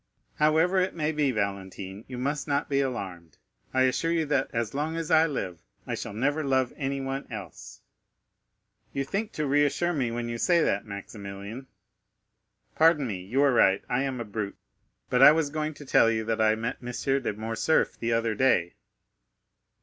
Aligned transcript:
"However 0.39 0.79
it 0.79 0.95
may 0.95 1.11
be, 1.11 1.29
Valentine, 1.29 2.05
you 2.07 2.17
must 2.17 2.47
not 2.47 2.67
be 2.67 2.79
alarmed. 2.79 3.37
I 3.71 3.83
assure 3.83 4.11
you 4.11 4.25
that, 4.25 4.49
as 4.51 4.73
long 4.73 4.95
as 4.95 5.11
I 5.11 5.27
live, 5.27 5.61
I 5.85 5.93
shall 5.93 6.11
never 6.15 6.43
love 6.43 6.73
anyone 6.75 7.27
else!" 7.29 7.81
"Do 8.91 8.97
you 8.99 9.05
think 9.05 9.31
to 9.33 9.45
reassure 9.45 9.93
me 9.93 10.09
when 10.09 10.27
you 10.27 10.39
say 10.39 10.63
that, 10.63 10.87
Maximilian?" 10.87 11.67
"Pardon 12.73 13.05
me, 13.05 13.21
you 13.21 13.43
are 13.43 13.53
right. 13.53 13.83
I 13.89 14.01
am 14.01 14.19
a 14.19 14.25
brute. 14.25 14.57
But 15.11 15.21
I 15.21 15.31
was 15.33 15.51
going 15.51 15.75
to 15.75 15.85
tell 15.85 16.09
you 16.09 16.25
that 16.25 16.41
I 16.41 16.55
met 16.55 16.77
M. 16.81 16.87
de 16.91 17.33
Morcerf 17.33 17.95
the 17.99 18.11
other 18.11 18.33
day." 18.33 18.73